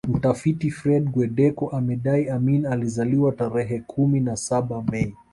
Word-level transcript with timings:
Mtafiti 0.07 0.71
Fred 0.71 1.09
Guweddeko 1.11 1.69
amedai 1.69 2.29
Amin 2.29 2.65
alizaliwa 2.65 3.31
tarehe 3.31 3.79
kumi 3.79 4.19
na 4.19 4.35
saba 4.35 4.83
Mei 4.91 5.13